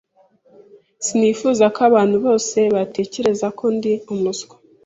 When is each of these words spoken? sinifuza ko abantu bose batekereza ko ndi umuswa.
sinifuza 1.05 1.65
ko 1.75 1.79
abantu 1.89 2.15
bose 2.25 2.57
batekereza 2.75 3.47
ko 3.57 3.65
ndi 3.75 3.93
umuswa. 4.13 4.55